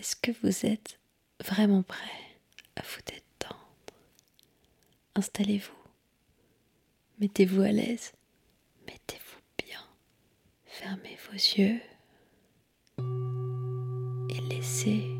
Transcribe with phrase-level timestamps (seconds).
[0.00, 0.98] Est-ce que vous êtes
[1.44, 2.38] vraiment prêt
[2.74, 3.66] à vous détendre?
[5.14, 5.76] Installez-vous.
[7.18, 8.12] Mettez-vous à l'aise.
[8.86, 9.80] Mettez-vous bien.
[10.64, 11.82] Fermez vos yeux
[14.30, 15.19] et laissez-vous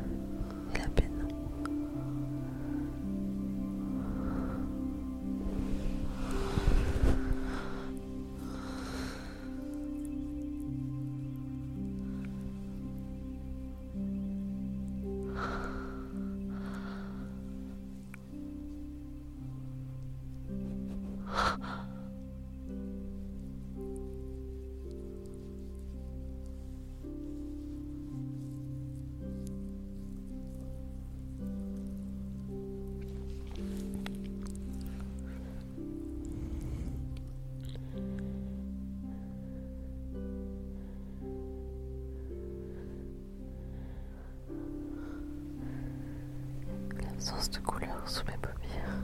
[48.05, 49.01] sous mes paupières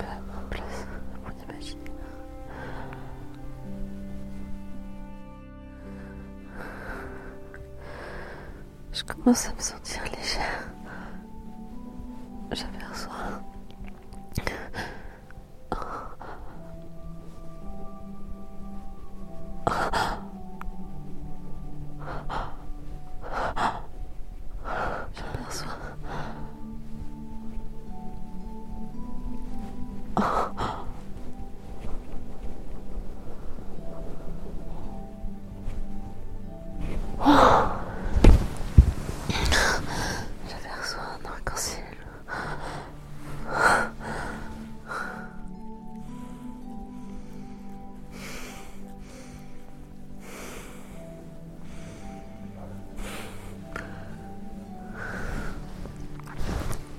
[0.00, 1.84] à peu place à mon imaginaire.
[8.92, 10.70] Je commence à me sentir légère.
[12.52, 13.42] J'aperçois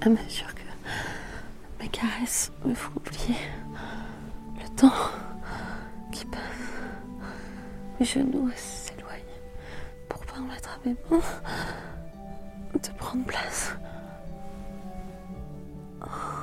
[0.08, 0.62] À mesure que
[1.82, 3.36] mes caresses me font oublier
[4.56, 4.94] le temps
[6.14, 6.40] qui passe,
[8.00, 9.42] mes genoux s'éloignent
[10.08, 11.20] pour permettre à mes mains
[12.74, 13.74] de prendre place.
[16.00, 16.37] Je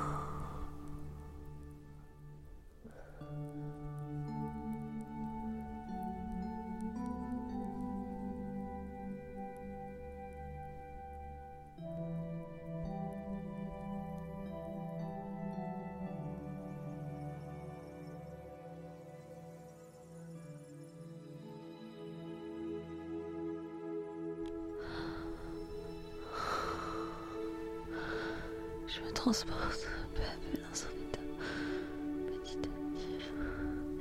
[29.25, 31.19] transporte peu à peu dans son état,
[32.27, 33.17] petit à petit,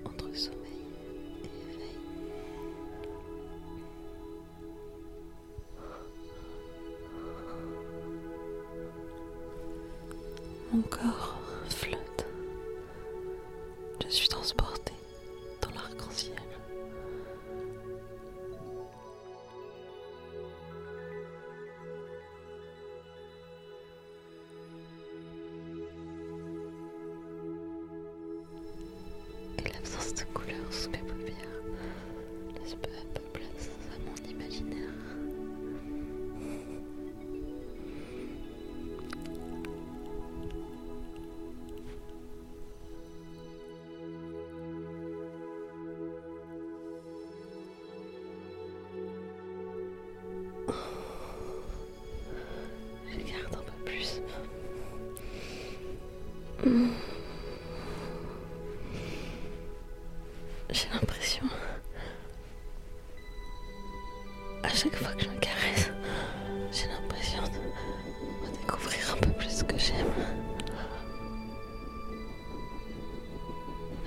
[0.04, 0.84] entre sommeil
[1.42, 1.98] et éveil.
[10.74, 11.38] Mon corps
[11.70, 12.26] flotte.
[14.04, 14.92] Je suis transportée
[15.62, 16.34] dans l'arc-en-ciel.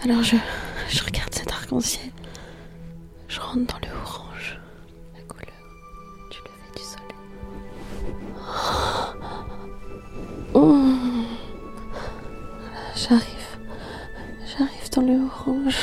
[0.09, 0.38] Alors je,
[0.88, 2.12] je regarde cet arc-en-ciel,
[3.27, 4.57] je rentre dans le orange,
[5.13, 5.51] la couleur
[6.31, 7.18] du lever du soleil.
[10.54, 10.77] Oh.
[12.95, 13.57] J'arrive,
[14.45, 15.75] j'arrive dans le orange.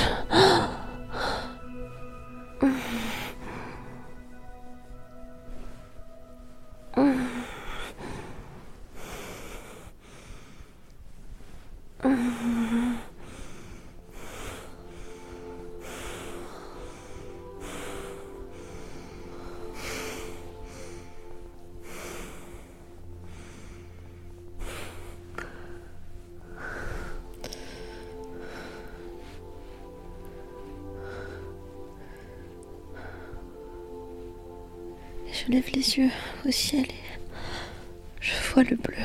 [35.55, 36.11] Lève les yeux
[36.45, 36.95] au ciel et
[38.21, 38.97] je vois le bleu.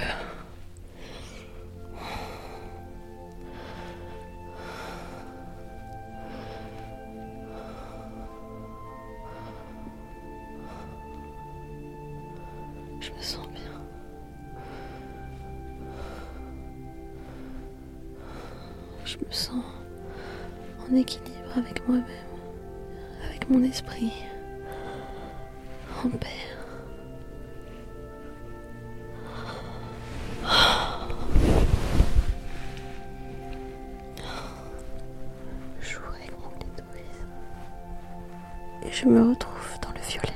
[39.02, 40.34] Je me retrouve dans le violet.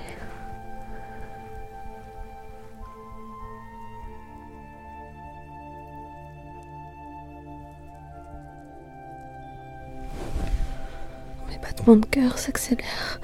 [11.49, 13.19] Mes battements de cœur s'accélèrent.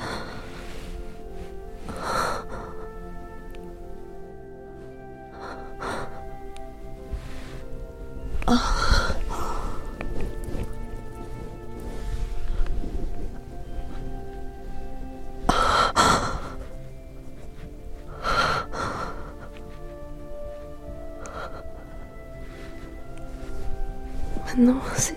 [24.59, 25.15] Maintenant, c'est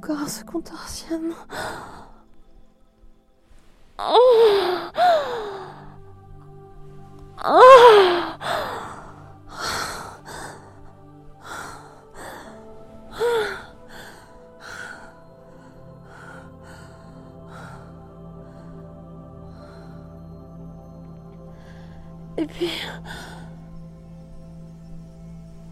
[0.00, 1.32] corps se contorsionne.
[22.38, 22.70] Et puis...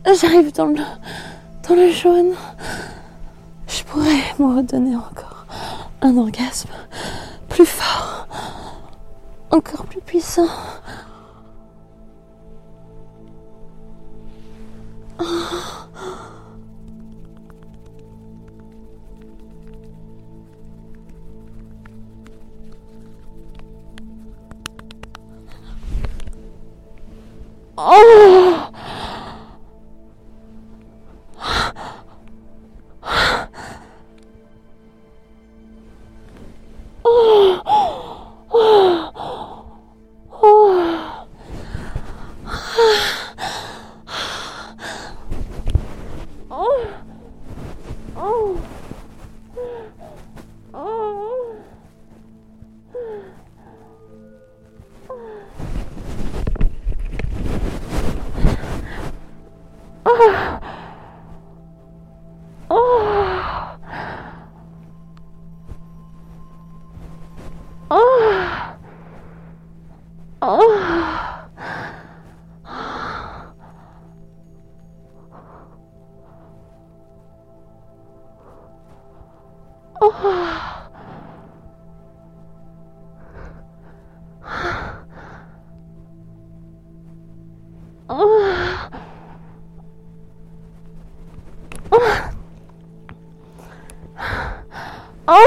[0.06, 0.82] J'arrive dans le,
[1.68, 2.35] dans le jaune.
[3.66, 5.47] Je pourrais me redonner encore
[6.02, 6.71] un orgasme
[7.49, 8.26] plus fort,
[9.50, 10.49] encore plus puissant.
[27.76, 28.73] Oh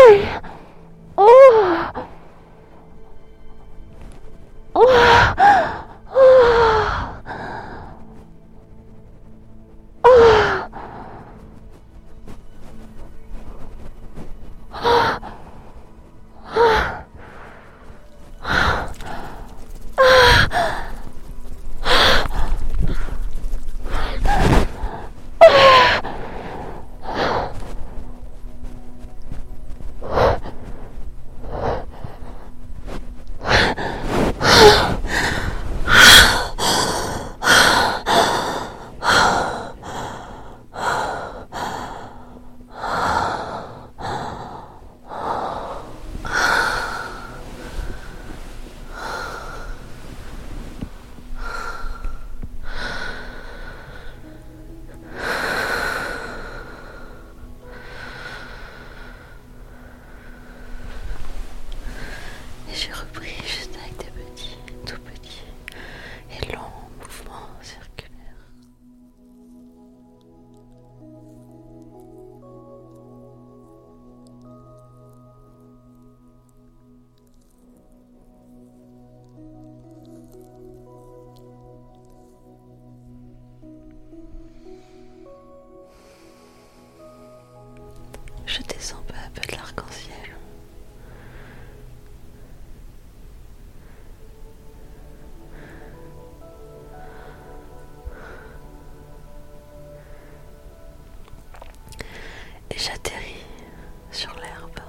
[0.08, 0.37] Bye.
[88.88, 90.14] dépassant peu à peu de l'arc-en-ciel.
[102.72, 103.46] Et j'atterris
[104.12, 104.80] sur l'herbe.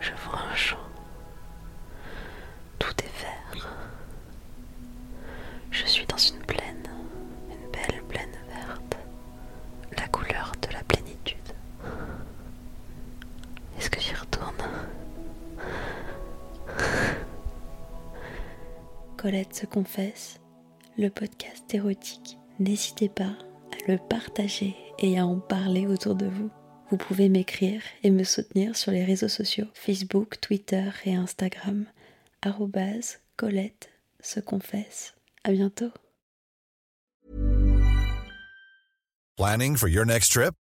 [0.00, 0.85] Je vois un champ.
[19.26, 20.38] Colette se confesse,
[20.96, 22.38] le podcast érotique.
[22.60, 23.24] N'hésitez pas
[23.72, 26.48] à le partager et à en parler autour de vous.
[26.92, 31.86] Vous pouvez m'écrire et me soutenir sur les réseaux sociaux Facebook, Twitter et Instagram.
[33.36, 33.90] Colette
[34.20, 35.14] se confesse.
[35.42, 35.90] À bientôt.
[39.36, 40.54] Planning for your next trip?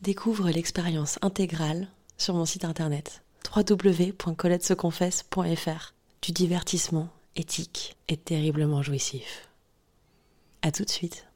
[0.00, 1.88] Découvre l'expérience intégrale
[2.18, 3.24] sur mon site internet
[3.54, 9.48] www.coletteseconfesse.fr du divertissement éthique et terriblement jouissif.
[10.62, 11.27] À tout de suite.